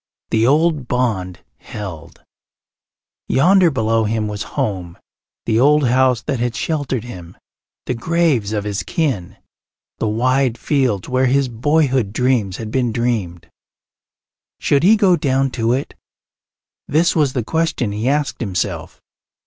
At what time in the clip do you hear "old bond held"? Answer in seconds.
0.47-2.23